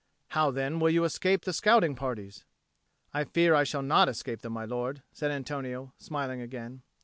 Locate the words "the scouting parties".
1.43-2.43